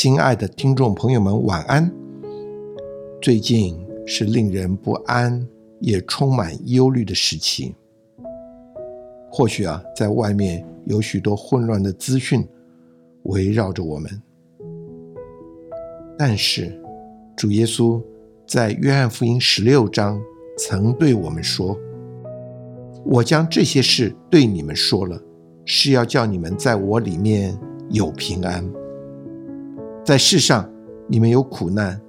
[0.00, 1.92] 亲爱的听众朋友们，晚安。
[3.20, 3.76] 最近
[4.06, 5.44] 是令人不安
[5.80, 7.74] 也充满忧虑的时期。
[9.28, 12.46] 或许啊，在外面有许多混乱的资讯
[13.24, 14.08] 围绕着我们，
[16.16, 16.80] 但是
[17.36, 18.00] 主耶稣
[18.46, 20.16] 在约翰福音十六章
[20.56, 21.76] 曾对我们说
[23.04, 25.20] ：“我将这些事对你们说了，
[25.64, 27.58] 是要叫你们在我里面
[27.90, 28.64] 有平安。
[30.08, 30.66] 在世上
[31.06, 32.00] 你们有苦难，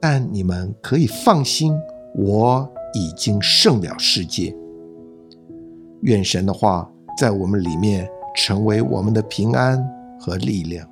[0.00, 1.72] 但你们可以放心，
[2.16, 4.52] 我已经胜了世界。”
[6.02, 9.80] 愿神的话在我们里面成为我们的平安
[10.18, 10.88] 和力量。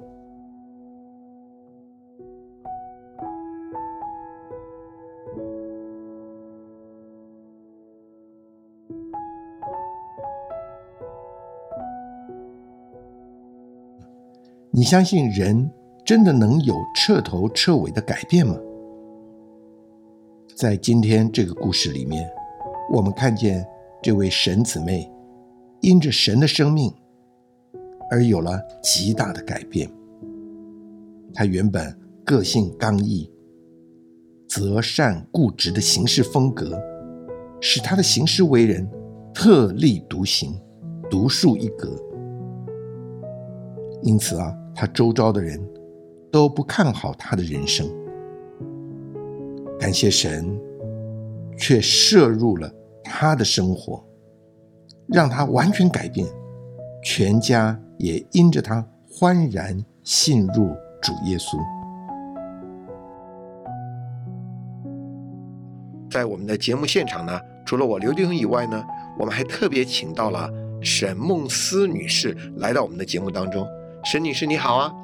[14.70, 15.68] 你相信人
[16.04, 18.56] 真的能有彻头彻尾的改变吗？
[20.56, 22.28] 在今天这个故事里面，
[22.92, 23.66] 我们看见。
[24.04, 25.08] 这位神姊妹，
[25.80, 26.92] 因着神的生命
[28.10, 29.88] 而有了极大的改变。
[31.32, 33.30] 她原本个性刚毅、
[34.48, 36.82] 择善固执的行事风格，
[37.60, 38.90] 使她的行事为人
[39.32, 40.60] 特立独行、
[41.08, 41.96] 独树一格。
[44.02, 45.64] 因此啊，她周遭的人
[46.32, 47.86] 都不看好她的人生。
[49.78, 50.58] 感谢神，
[51.56, 52.68] 却摄入了。
[53.04, 54.02] 他的生活
[55.08, 56.26] 让他完全改变，
[57.04, 61.58] 全家也因着他欢然信入主耶稣。
[66.10, 68.82] 在我们的节目现场呢，除了我刘丁以外呢，
[69.18, 70.48] 我们还特别请到了
[70.80, 73.66] 沈梦思女士来到我们的节目当中。
[74.04, 74.94] 沈女士，你好啊！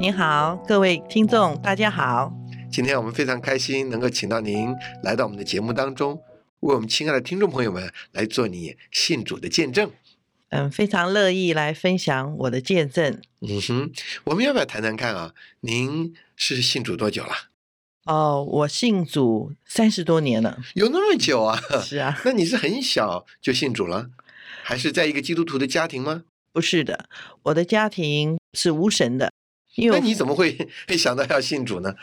[0.00, 2.32] 你好，各位听众，大家好。
[2.70, 4.72] 今天我们非常开心能够请到您
[5.02, 6.22] 来到我们的节目当中。
[6.60, 9.90] 为我们亲爱的听众朋友们来做你信主的见证，
[10.50, 13.20] 嗯，非常乐意来分享我的见证。
[13.40, 13.92] 嗯哼，
[14.22, 15.34] 我们要不要谈谈看啊？
[15.62, 17.32] 您是信主多久了？
[18.04, 21.60] 哦，我信主三十多年了，有那么久啊？
[21.82, 22.16] 是啊。
[22.24, 24.10] 那你是很小就信主了，
[24.62, 26.22] 还是在一个基督徒的家庭吗？
[26.52, 27.08] 不是的，
[27.42, 29.32] 我的家庭是无神的。
[29.86, 31.94] 那你怎么会会想到要信主呢？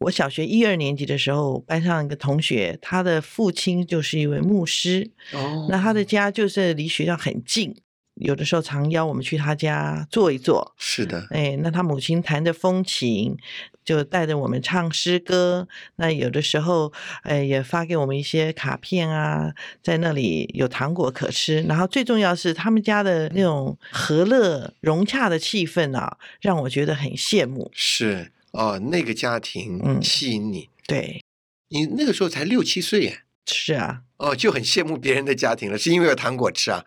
[0.00, 5.10] 我小学一二年级的时候，班上一个同学，他的父亲就是一位牧师。
[5.32, 7.74] 哦，那他的家就是离学校很近，
[8.16, 10.74] 有的时候常邀我们去他家坐一坐。
[10.76, 13.36] 是的，哎，那他母亲弹着风琴，
[13.84, 15.68] 就带着我们唱诗歌。
[15.96, 21.62] 那有的时候，哎，也发给我们一些卡片啊，在那里有糖果可吃。
[21.62, 27.70] 然后最重要是他们家的那种和乐融洽的气氛啊，让我觉得很羡慕。
[27.72, 28.32] 是。
[28.52, 31.22] 哦，那个家庭吸引你，对，
[31.68, 36.84] 你那个时候才六七岁耶，是啊，哦，就很羡慕别人的家庭了，是因为有糖果吃啊？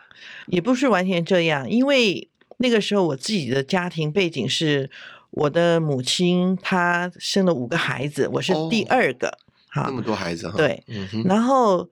[0.47, 4.90] 也不是完全这样，因为那个时候我自己的家庭背景是，
[5.31, 9.38] 我的母亲她生了五个孩子，我是第二个，
[9.70, 10.84] 好，那么多孩子哈，对，
[11.25, 11.90] 然后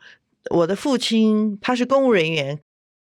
[0.50, 2.60] 我的父亲他是公务人员。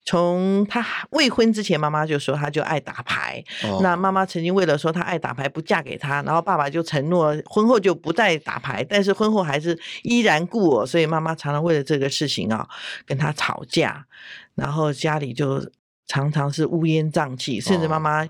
[0.07, 3.43] 从他未婚之前，妈妈就说他就爱打牌。
[3.83, 12.67] 那妈妈曾经为了说他爱打牌不嫁给他，然后爸爸就承诺婚后就不再打牌，但是婚后还是依然故我，所以妈妈常常为了这个事情啊
[13.05, 14.07] 跟他吵架，
[14.55, 15.69] 然后家里就
[16.07, 18.25] 常常是乌烟瘴气，甚至妈妈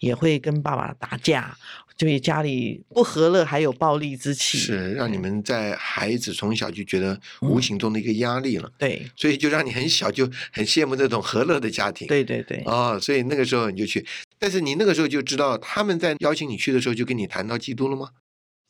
[0.00, 1.56] 也会跟爸爸打架。
[2.00, 8.72] 所以家里不和乐，还有暴力之气，是让你们在孩子从小就觉得无形中的一个压力了。
[8.78, 12.08] 对， 所以就让你很小就很羡慕这种和乐的家庭。
[12.08, 12.62] 对对对。
[12.64, 14.02] 哦，所以那个时候你就去，
[14.38, 18.08] 但是你那个时候就知道他们在邀请你去的时候就跟你谈到基督了吗？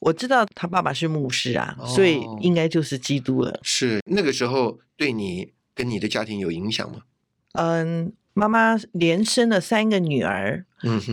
[0.00, 3.60] 我知道他爸爸是牧师啊，所以应该就是基督了。
[3.62, 7.02] 是那个时候对你跟你的家庭有影响吗？
[7.52, 8.12] 嗯。
[8.32, 10.64] 妈妈连生了三个女儿，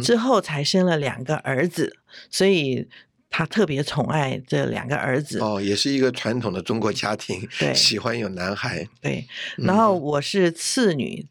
[0.03, 1.97] 之后才生了两个儿子，
[2.29, 2.87] 所以。
[3.29, 8.87] 她特别宠爱这两个儿子哦，也是一个传统的中国家庭，对， 喜欢有男孩。
[9.01, 9.27] 对，
[9.57, 11.23] 然后我是次女，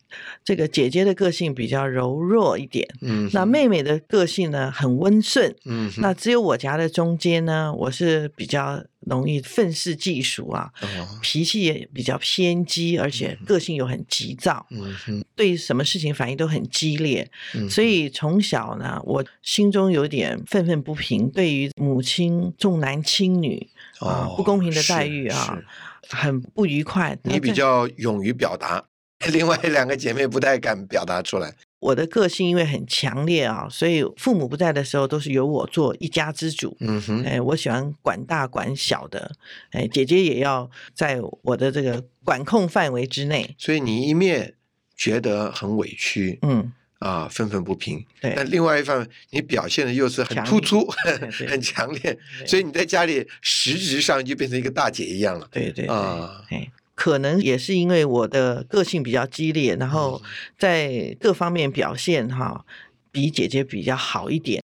[0.44, 10.70] 这个姐姐的个性比较柔弱一点，嗯，那妹妹的个性呢很温顺，嗯，那只有我夹在中间呢，我是比较容易愤世嫉俗啊，
[11.20, 17.30] 脾气也比较偏激，而且个性又很急躁，嗯，对什么事情反应都很激烈，
[17.70, 21.70] 所以从小呢，我心中有点愤愤不平，对于。
[21.78, 23.68] 母亲重男轻女
[24.00, 25.56] 啊，不公平的待遇啊，
[26.08, 27.16] 很不愉快。
[27.22, 28.84] 你比较勇于表达，
[29.32, 31.54] 另外两个姐妹不太敢表达出来。
[31.86, 36.76] 我的个性因为很强烈啊，所以父母不在的时候都是由我做一家之主。
[36.80, 39.30] 嗯哼，哎，我喜欢管大管小的，
[39.70, 43.54] 哎，姐姐也要在我的这个管控范围之内。
[43.56, 44.54] 所以你一面
[44.96, 46.72] 觉得很委屈，嗯。
[46.98, 48.02] 啊，愤愤不平。
[48.22, 50.88] 对，但另外一方面，你表现的又是很突出、
[51.46, 55.46] 很强烈，所以你在家里实质上就变成一个大姐一样了。
[55.52, 56.66] 对对啊，哎，
[56.96, 60.20] 可能也是因为我的个性比较激烈，然后
[60.58, 62.66] 在各方面表现哈
[63.12, 64.60] 比姐姐比较好一点。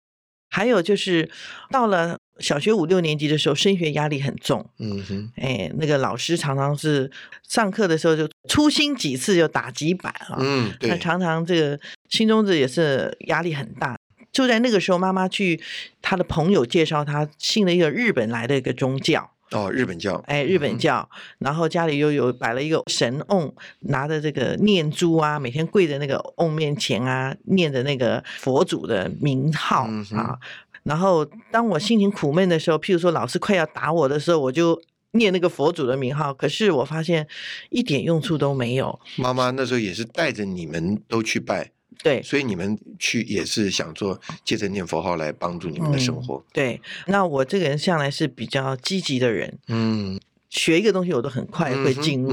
[0.51, 1.31] 还有就是
[1.71, 2.19] 到了。
[2.39, 4.69] 小学五六年级的时候，升学压力很重。
[4.79, 7.09] 嗯哼，哎，那个老师常常是
[7.47, 10.39] 上课的时候就粗心几次就打几板啊。
[10.41, 10.91] 嗯，对。
[10.91, 11.79] 他常常这个
[12.09, 13.97] 心中子也是压力很大。
[14.33, 15.61] 就在那个时候，妈妈去
[16.01, 19.31] 她的朋友介绍他信了一个日本来的一个宗教。
[19.53, 20.15] 哦，日本教。
[20.27, 21.09] 哎，日本教。
[21.39, 30.39] 然后家里又有摆了一个神瓮，拿着这个念珠啊，每天跪在那个瓮面前啊，念着那个佛祖的名号啊。
[30.85, 34.83] 然后，当我心情苦闷的时候，譬如说老师快要打我的时候，我就
[35.13, 36.35] 念那个佛祖的名号。
[36.35, 37.27] 可是我发现
[37.71, 38.99] 一点用处都没有。
[39.17, 41.71] 妈妈那时候也是带着你们都去拜，
[42.03, 46.45] 对，所以你们去也是想做，借着念佛号来帮助你们的生活。
[46.53, 52.33] 对，那我这个人向来是比较积极的人，嗯，学一个东西我都很快会进入。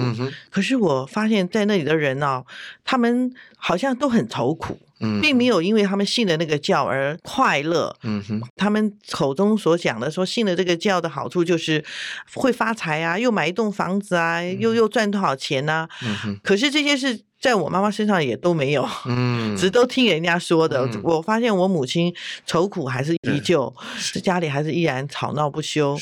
[0.50, 2.46] 可是我发现，在那里的人哦，
[2.84, 4.78] 他们好像都很愁苦。
[5.22, 7.96] 并没有因为他们信了那个教而快乐。
[8.04, 11.82] 嗯哼，他们口中所讲的说信了这个教的好处就是
[12.34, 15.88] 会发财啊，又买一栋房子啊，又又赚多少钱呢？
[16.04, 18.88] 嗯哼，可是这些事在我妈妈身上也都没有。
[19.06, 20.90] 嗯，只都听人家说的。
[21.04, 22.14] 我发现我母亲
[22.46, 23.74] 愁苦还是依旧，
[24.24, 25.98] 家里还是依然吵闹不休，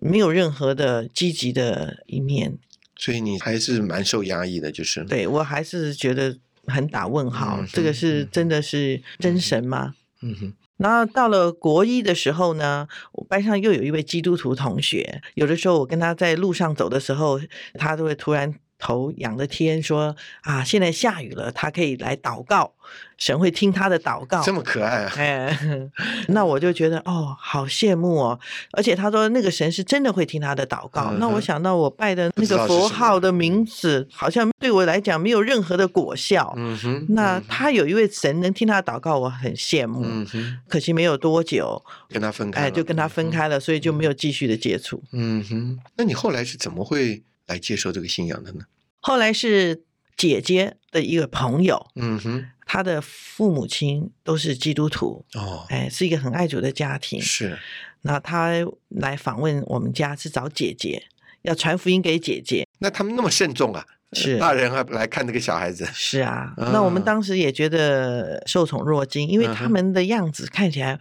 [0.00, 2.58] 没有任何的积极的一面。
[2.96, 5.04] 所以你还是蛮受压抑的，就是。
[5.04, 6.36] 对我还是觉得。
[6.66, 9.94] 很打问号，这个是真的是真神吗？
[10.22, 10.52] 嗯哼。
[10.76, 17.40] 然后到了国一的时候呢，我班上又有一位基督徒同学，有的时候我跟他在路上走的时候，
[17.74, 18.54] 他都会突然。
[18.80, 22.72] 头仰着天说：“啊，现在下雨了，他可以来祷告，
[23.18, 25.12] 神会听他的祷告。”这么可爱啊！
[25.16, 25.58] 哎，
[26.28, 28.40] 那我就觉得哦，好羡慕哦。
[28.72, 31.12] 而且他说那个神是真的会听他的祷告。
[31.18, 36.52] 那我想到我拜的那个佛号的名字，好像对我来讲没有任何的果效。
[36.56, 37.06] 嗯哼。
[37.10, 40.02] 那他有一位神能听他的祷告，我很羡慕。
[40.04, 40.58] 嗯哼。
[40.68, 45.02] 可惜没有多久跟他分开，哎，就跟他分开了，所以就没有继续的接触。
[45.12, 45.78] 嗯哼。
[45.96, 47.22] 那你后来是怎么会？
[47.50, 48.64] 来接受这个信仰的呢？
[49.00, 49.82] 后来是
[50.16, 57.20] 姐姐的一个朋友，嗯哼，他的父母亲都是基督徒哦，哎，是一个很爱主的家庭。
[57.20, 57.58] 是，
[58.02, 58.50] 那他
[58.88, 61.02] 来访问我们家，是找姐姐，
[61.42, 62.66] 要传福音给姐姐。
[62.78, 63.84] 那他们那么慎重啊？
[64.12, 65.88] 是大人还来看这个小孩子？
[65.94, 70.98] 是啊，那我们当时也觉得受宠若惊，因为他们的样子看起来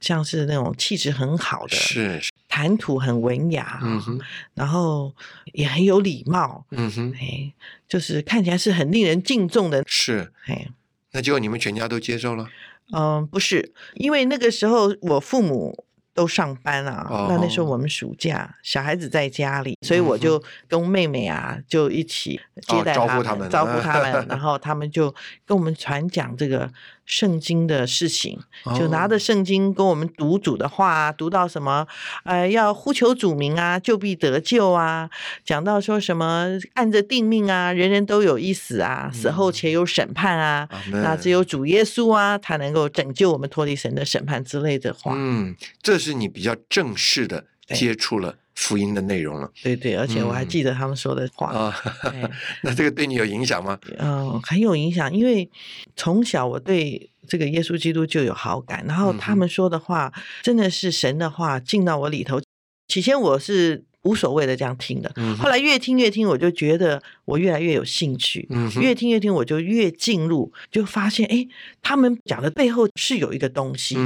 [0.00, 2.22] 像是那种气质很好的，是
[2.54, 4.20] 谈吐很文雅，嗯哼，
[4.54, 5.12] 然后
[5.54, 7.52] 也很有礼貌，嗯哼，哎，
[7.88, 10.68] 就是看起来是很令人敬重的，是，哎，
[11.10, 12.48] 那结果你们全家都接受了？
[12.92, 15.84] 嗯，不是，因为那个时候我父母。
[16.16, 25.12] 都上班啊，那那时候我们暑假小孩子在家里，所以我就跟妹妹啊就一起接待他们，招呼他们，然后他们就
[25.44, 26.70] 跟我们传讲这个。
[27.04, 28.38] 圣经的事情，
[28.76, 31.86] 就拿着圣经跟我们读主的话，读到什么，
[32.24, 35.10] 呃，要呼求主名啊，就必得救啊。
[35.44, 45.12] 讲到说什么按着定命啊，人人都有一死啊，死后且有审判啊，那只有主耶稣啊，他能够拯救我们脱离神的审判之类的话。
[45.14, 48.36] 嗯，这是你比较正式的接触了。
[48.56, 51.74] 福音的内容了，对对，而且我还记得他们说的话啊。
[52.62, 53.76] 那这个对你有影响吗？
[53.98, 55.50] 嗯，很有影响，因为
[55.96, 62.40] 从小我对这个耶稣基督就有好感，然后他们说的话真的是神的话进到我里头。
[62.86, 68.48] 起先我是无所谓的这样听的，后来越听越听，我就觉得我越来越有兴趣，
[68.80, 71.44] 越听越听，我就越进入，就发现哎，
[71.82, 73.96] 他们讲的背后是有一个东西。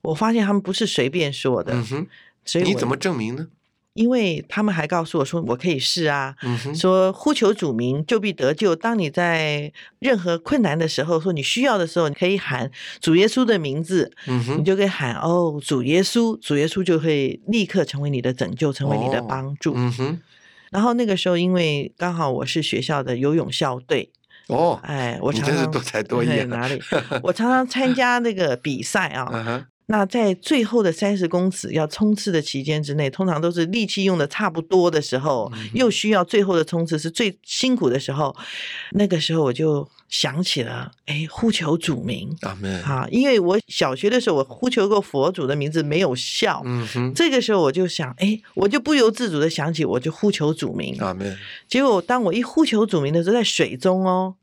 [0.00, 1.76] 我发现他们不是随便说的，
[2.50, 3.46] 所以你怎么证明呢？
[3.94, 6.34] 因为他们还告诉我说，我可以试啊，
[6.74, 8.74] 说呼求主名就必得救。
[8.74, 14.10] 当你在任何困难的时候，说你需要的时候，你可以喊主耶稣的名字，
[14.56, 19.76] 你就可以喊哦，主耶稣，主耶稣就会立刻成为你的拯救，成为你的帮助。
[20.70, 24.10] 然后那个时候，因为刚好我是学校的游泳校队
[24.46, 26.80] 哦，哎，我常常多才多艺，哪里？
[27.24, 29.66] 我常常参加那个比赛啊。
[29.90, 38.34] 那在最后的三十公尺要冲刺的期间之内，通常都是力气用的差不多的时候，又需要最后的冲刺是最辛苦的时候。
[38.92, 43.08] 那个时候我就想起了，哎，呼求主名，阿门啊！
[43.10, 51.36] 因为我小学的时候我呼求过佛祖的名字没有效，嗯哼，这个时候我就想，哎，我就不由自主的想起，我就呼求主名，阿门。
[51.68, 54.36] 结果当我一呼求主名的时候，在水中哦。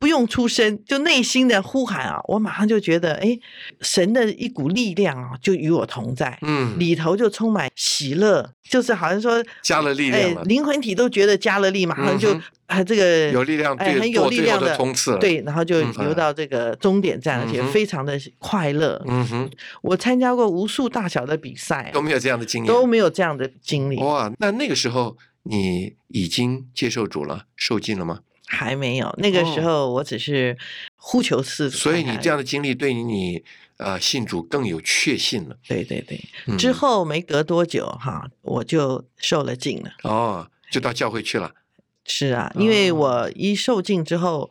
[0.00, 2.18] 不用出声，就内心的呼喊啊！
[2.24, 3.38] 我马上就觉得，哎，
[3.82, 19.04] 神的一股力量啊，就与我同在，嗯，里头就充满喜乐，就是好像说加了力量，灵魂体都觉得加了力，马上就啊，这个有力量，哎，很有力量的冲刺，对，然后就游到这个终点站，而且非常的快乐。
[19.06, 19.50] 嗯哼，
[19.82, 23.98] 我参加过无数大小的比赛，都没有这样的经历，都没有这样的经历。
[23.98, 28.20] 哇，那那个时候你已经接受主了，受尽了吗？
[28.50, 30.58] 还没有，那个时候我只是
[30.96, 31.70] 呼求四。
[31.70, 33.42] 所以你这样的经历对你
[33.78, 35.56] 呃信主更有确信了。
[35.66, 36.20] 对对对，
[36.58, 39.90] 之后没隔多久哈，我就受了禁了。
[40.02, 41.52] 哦，就到教会去了。
[42.04, 44.50] 是啊，因为我一受禁之后，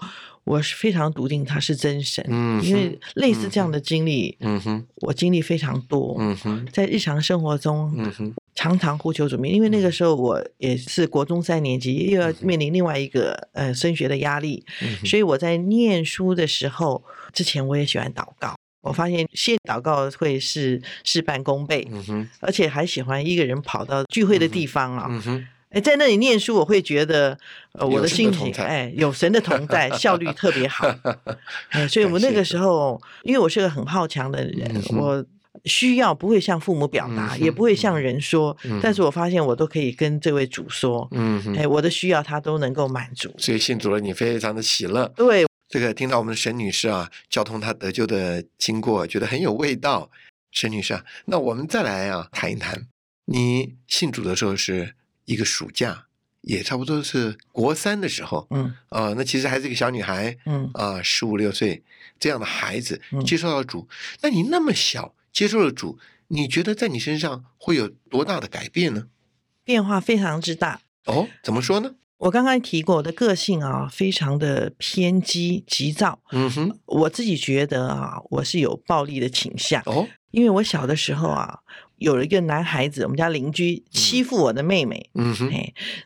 [0.50, 2.26] 我是非常笃定他是真神。
[2.28, 6.16] 嗯，因为类似这样的经历，嗯哼，我经历非常多。
[6.20, 8.34] 嗯哼，在日常生活中，嗯哼。
[8.56, 14.66] 常常呼求主名，因为那个时候我也是国中三年级，又要面临另外一个呃升学的压力，
[15.06, 17.02] 所以我在念书的时候
[17.32, 18.54] 之前我也喜欢祷告。
[18.82, 21.88] 我发现先祷告会是事半功倍，
[22.42, 25.08] 而且还喜欢一个人跑到聚会的地方啊，
[25.70, 27.38] 哎，在那里念书，我会觉得
[27.74, 30.88] 呃我的心情哎有神的同在，效率特别好。
[31.70, 35.26] 哎，所以我那个时候，因为我是个很好强的人，我。
[35.66, 45.12] 需要不会向父母表达，也不会向人说，但是我发现我都可以跟这位主说，嗯，哎，我的需要他都能够满足，所以信主了，你非常的喜乐。
[45.18, 50.10] 对，这个听到我们的沈女士啊，交通她得救的经过，觉得很有味道。
[50.52, 52.88] 沈女士啊，那我们再来啊谈一谈，
[53.26, 54.96] 你信主的时候是
[55.30, 56.06] 一个暑假，
[56.42, 61.84] 也差不多是国三的时候，嗯，啊，那其实还是一个小女孩，嗯，啊，十五六岁
[62.20, 63.88] 这样的孩子接受到主，
[64.22, 65.14] 那你那么小。
[65.32, 69.06] 接受了主，你觉得在你身上会有多大的改变呢？
[69.64, 71.30] 变化非常之大哦。
[71.44, 71.96] 怎么说呢？
[72.18, 76.20] 我刚刚提过我的个性啊，非常的偏激、急躁。
[76.32, 80.10] 嗯哼，我自己觉得啊，我是有暴力的倾向哦。
[80.32, 81.60] 因为我小的时候啊，
[82.00, 85.10] 有了一个男孩子，我们家邻居欺负我的妹妹。
[85.14, 85.50] 嗯哼，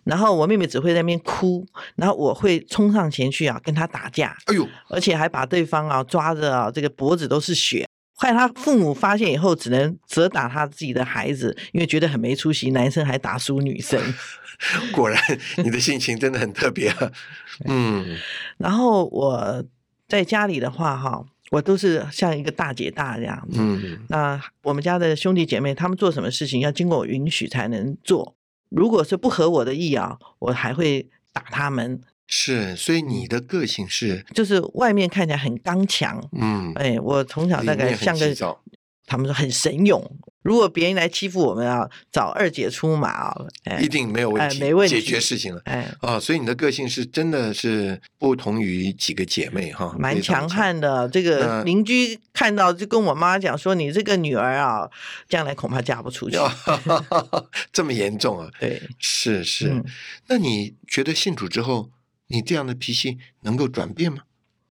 [0.03, 4.35] 然后我妹妹只会在那边哭，然后我会冲上前去啊，跟他打架。
[4.45, 7.87] 哎呦，而且还把对方啊抓着啊，这个脖子都是血。
[8.15, 13.99] 害他父母发现以后，只能责打他自己的孩子，因为觉得很没出息，男生还打输女生。
[14.93, 15.21] 果然，
[15.57, 16.93] 你的性情真的很特别。
[17.65, 18.17] 嗯，
[18.57, 19.63] 然后我
[20.07, 23.59] 在家里的话，哈，我都是像一个大姐大这样子。
[23.59, 28.35] 嗯，那我们家的兄弟姐妹，他们做什么事情要经过我允许才能做，
[28.69, 32.01] 如果是不合我的意啊，我还会打他们。
[32.25, 38.35] 是，所以你的个性是，就是外面看起来很刚强，嗯，哎，我从小大概像个，
[39.05, 40.17] 他们说很神勇。
[40.41, 43.45] 如果别人来欺负我们啊，找二姐出马啊，
[43.79, 45.61] 一定没有问题，没问题，解决事情了。
[45.63, 51.07] 哎，啊，所以你的个性是真的是不同于几个姐妹哈，蛮强悍的。
[51.07, 54.89] 这个邻居看到就跟我妈讲说：“你这个女儿啊，
[55.29, 56.37] 将来恐怕嫁不出去。
[57.71, 58.49] ”这么严重啊？
[58.59, 59.81] 对，是是。
[60.27, 61.91] 那你觉得信主之后？
[62.27, 64.19] 你这样的脾气能够转变吗？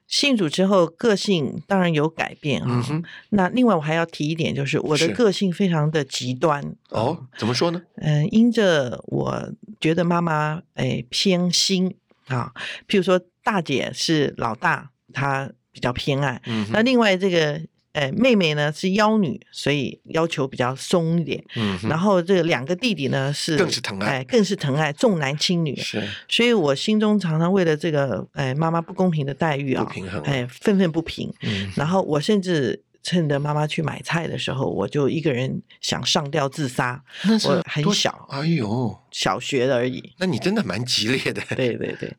[0.09, 2.85] 信主之后，个性当然有改变啊。
[3.29, 7.27] 那另外我还要提一点，就是我的个性非常的极端哦。
[7.38, 7.81] 怎么说呢？
[7.97, 11.95] 嗯，因着我觉得妈妈哎偏心
[12.27, 12.53] 啊，
[12.88, 16.43] 譬如说大姐是老大，她比较偏爱。
[16.47, 17.61] 嗯，那另外这个。
[17.92, 21.42] 哎，妹妹呢是妖女，所以要求比较松一点。
[21.57, 25.75] 嗯，然后这两个弟弟呢是更是疼爱，更是疼爱，重男轻女。
[25.76, 31.33] 是，所以我心中常常为了这个哎妈妈不公平的待遇啊，不平衡，哎愤愤不平。
[31.42, 37.02] 嗯，然后我甚至趁着妈妈去买菜的时候，我就一个人想上吊自杀。
[37.25, 40.12] 那是很小，哎呦，小学的而已。
[40.18, 41.42] 那你真的蛮激烈的。
[41.57, 42.14] 对对对。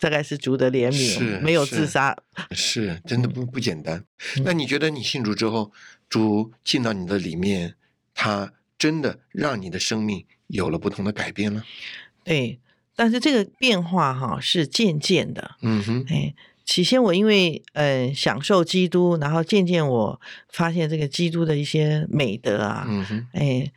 [0.00, 2.16] 大概是主的怜悯，没有自杀，
[2.50, 4.04] 是真的不不简单。
[4.44, 5.72] 那你觉得你信主之后，
[6.08, 7.74] 主进到你的里面，
[8.14, 11.64] 他真的让你的生命有了不同的改变吗？
[12.24, 12.60] 对，
[12.94, 15.56] 但是这个变化哈是渐渐的。
[15.62, 23.72] 嗯哼，哎，起先我因为呃享受基督，然后渐渐我发现这个基督的一些美德啊，嗯哼，哎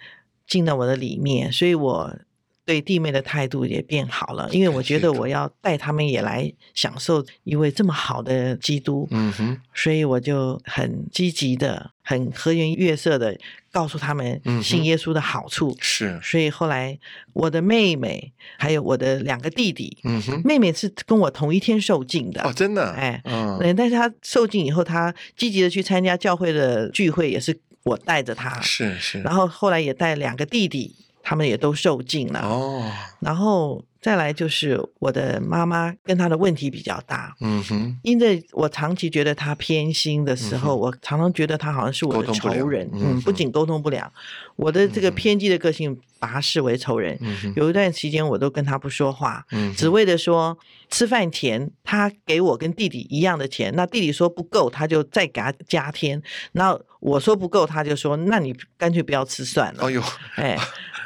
[0.45, 2.15] 进到我的里面，所以我
[2.63, 13.35] 对弟妹的态度也变好了，因为我觉得我要带他们也来享受一位这么好的基督，嗯哼，所以我就很积极的、很和颜悦色的
[13.71, 15.75] 告诉他们信耶稣的好处。
[15.81, 16.97] 是，所以后来
[17.33, 30.95] 我的妹妹还有我的两个弟弟，嗯哼，妹妹是跟我同一天受浸的哦，真的，哎，嗯，但是她受浸以后，她积极的去参加教会的聚会，也是我带着她，是是，然后后来也带两个弟弟。
[31.21, 32.39] 他们也都受尽了。
[32.41, 44.11] 哦，然后再来就是我的妈妈跟她的问题比较大，嗯哼，因为我长期觉得她偏心的时候，我常常觉得她好像是我的仇人，嗯，不仅沟通不了，
[44.55, 47.17] 我的这个偏激的个性把她视为仇人，
[47.55, 49.45] 有一段时间我都跟她不说话，
[49.77, 50.57] 只为了说
[50.89, 56.21] 吃饭钱他给我跟弟弟一样的钱，那弟弟说不够，他就再给他加添，
[56.53, 60.03] 然后我说不够，他就说那你干脆不要吃算了，哎呦，
[60.35, 60.57] 哎。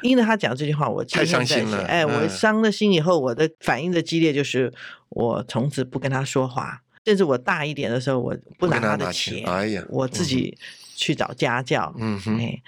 [0.01, 1.83] 因为他讲这句话，我太伤心了。
[1.85, 4.71] 哎，我伤了心以后，我的反应的激烈就是
[5.09, 10.57] 我从此不跟他说话，甚至我大一点的时候，我不拿他的钱，哎呀，我自己
[10.95, 11.93] 去找家教。
[11.97, 12.61] 嗯哼，哎，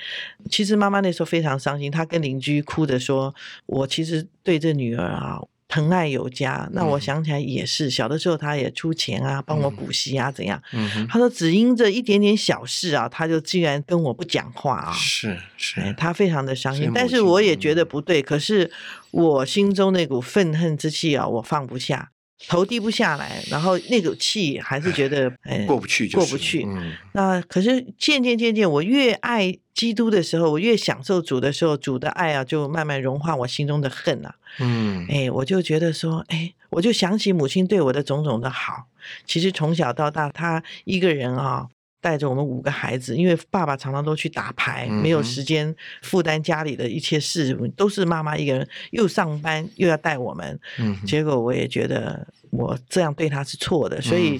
[0.50, 3.34] 其实妈妈那时候非常伤心，她跟邻居哭着说
[3.66, 10.62] ：“我其实对这女儿啊。”疼爱有加，那我想起来也是，小的时候他也出钱啊，帮我补习啊，怎样？
[11.10, 16.90] 他说只因这一点点小事啊，他就竟然跟我不讲话啊，是是，他非常的伤心。
[16.94, 18.72] 但是我也觉得不对，可是
[19.12, 22.12] 我心中那股愤恨之气啊，我放不下。
[22.48, 26.68] 头低不下来，然后那口气还是觉得哎过不去，过不去。
[27.14, 34.36] 那可是渐渐渐渐，我越爱基督的时候，我越享受主的时候，主的爱啊，就慢慢融化我心中的恨啊。
[34.60, 38.88] 嗯，哎，我就觉得说，哎，我就想起母亲对我的种种的好。
[39.26, 41.68] 其实从小到大，她一个人啊。
[42.00, 50.60] 带着我们五个孩子，因为爸爸常常都去打牌，没有时间负担家里的一切事，都是妈妈一个人又上班又要带我们。
[51.06, 54.40] 结果我也觉得我这样对他是错的，所以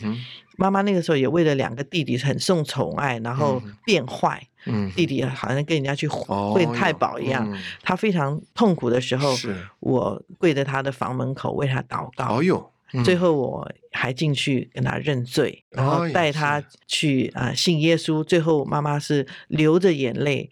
[0.58, 4.42] 妈妈那个时候也为了两个弟弟很受宠爱，然后变坏。
[4.70, 9.34] 嗯弟弟好像跟人家去混太保一样，他非常痛苦的时候，
[9.80, 12.26] 我跪在他的房门口为他祷告。
[13.06, 18.24] 最后我还进去跟他认罪，然后带他去啊信耶稣。
[18.24, 20.50] 最后妈妈是流着眼泪，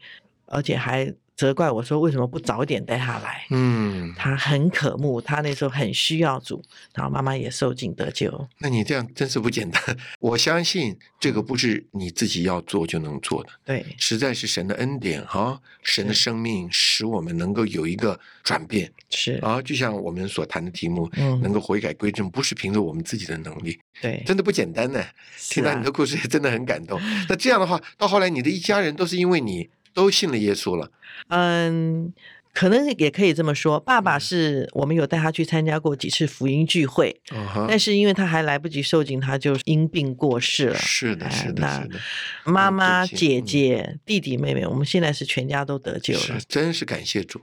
[0.48, 1.14] 而且还。
[1.36, 3.46] 责怪我说为什么不早点带他来？
[3.50, 8.48] 嗯，他很渴慕，他那时候很需要主，然后妈妈也受尽得救。
[8.60, 9.82] 那你这样真是不简单。
[10.20, 18.90] 我相信这个不是你自己要做就能做的，对，实在是神的恩典哈，神的生命使我们能够有一个转变。
[19.10, 25.04] 是啊，就像我们所谈的题目，嗯，能够悔改归正，不是凭着我们自己的能力，对，真的不简单呢。
[25.38, 27.00] 听到你的故事也真的很感动。
[27.28, 29.70] 那这样的话，到后来你的一家人都是因为你。
[29.96, 30.92] 都信了耶稣了，
[31.30, 32.14] 嗯，
[32.54, 33.80] 可能也可以这么说。
[33.80, 37.20] 爸爸是我们有带他去参加过几次福音聚会，
[37.68, 40.78] 但是因为他还来不及受浸，他就因病过世了。
[40.78, 42.00] 是的，是的，是的。
[42.44, 47.42] 妈妈、姐姐、弟弟、妹妹，我们现在是全家都得救了，真是感谢主。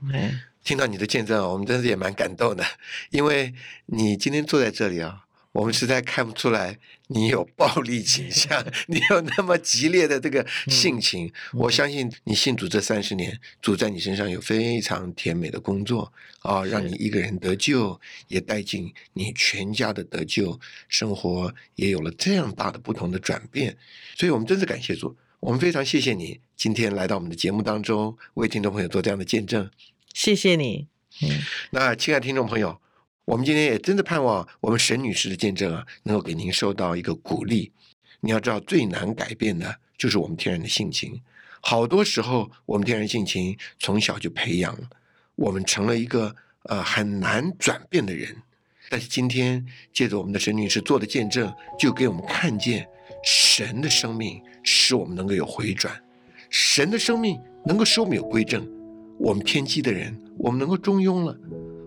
[0.63, 2.63] 听到你的见证，我们真是也蛮感动的，
[3.09, 3.53] 因为
[3.87, 5.21] 你今天坐在这里啊。
[5.53, 6.79] 我们实在看不出来
[7.13, 11.31] 你有暴力倾向，你有那么激烈的这个性情。
[11.53, 23.77] 我相信你信主这三十年，主在你身上有非常甜美的工作啊，让你一个人得救，也带进你全家的得救，生活也有了这样大的不同的转变。
[24.17, 29.69] 所以我们真是感谢主，我们非常谢谢你今天来到我们的节目当中，为听众朋友做这样的见证。
[30.13, 30.87] 谢谢你。
[31.21, 31.29] 嗯，
[31.69, 32.82] 那亲爱的听众朋友。
[33.25, 37.71] 我们今天也真的盼望我们沈女士的见证啊，能够给您受到一个鼓励。
[38.19, 41.21] 你要知道，最难改变的就是我们天然的性情。
[41.61, 44.77] 好多时候，我们天然性情从小就培养，
[45.35, 48.35] 我们成了一个呃很难转变的人。
[48.89, 52.85] 但是今天借着我们的沈女士做的见证，就给我们看见
[53.23, 55.97] 神的生命使我们能够有回转，
[56.49, 58.69] 神的生命能够使我们有归正。
[59.17, 61.37] 我们偏激的人，我们能够中庸了。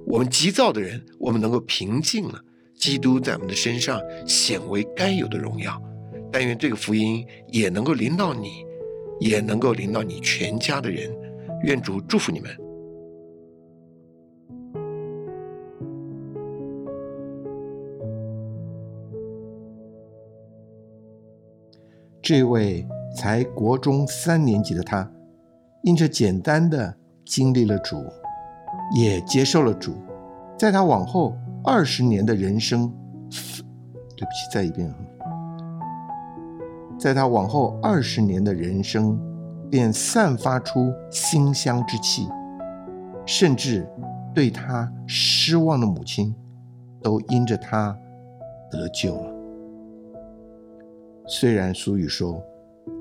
[0.07, 2.41] 我们急躁的人，我们能够平静了。
[2.77, 5.83] 基督在我们的身上显为该有的荣耀。
[6.31, 8.65] 但愿这个福音也能够临到你，
[9.19, 11.11] 也能够临到你全家的人。
[11.65, 12.51] 愿主祝福你们。
[22.23, 25.11] 这位才国中三年级的他，
[25.83, 27.97] 因着简单的经历了主。
[28.95, 29.95] 也接受了主。
[30.59, 32.91] 在他往后二十年的人生
[33.31, 34.97] 对不起再一遍啊。
[36.99, 39.19] 在他往后二十年的人生
[39.71, 42.27] 便散发出馨香之气
[43.27, 43.87] 甚至
[44.35, 46.35] 对他失望的母亲
[47.03, 47.97] 都因着他
[48.71, 49.33] 得救了。
[51.27, 52.43] 虽然俗语说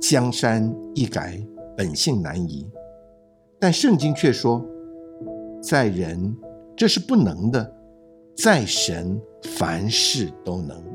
[0.02, 1.40] 江山易改
[1.78, 2.68] 本性难移
[3.60, 4.66] 但圣经却说
[5.66, 6.38] 在人
[6.78, 7.76] 这是不能的
[8.38, 9.20] 在神
[9.58, 10.95] 凡事都能。